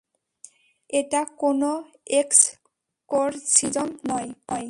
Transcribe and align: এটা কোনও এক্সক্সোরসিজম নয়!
এটা 0.89 1.21
কোনও 1.39 1.71
এক্সক্সোরসিজম 2.19 3.89
নয়! 4.07 4.29